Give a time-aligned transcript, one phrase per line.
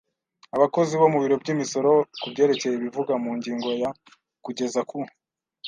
[0.55, 1.91] Abakozi bo mu biro by imisoro
[2.21, 3.89] ku byerekeye ibivugwa mu ngingo ya
[4.45, 4.99] kugeza ku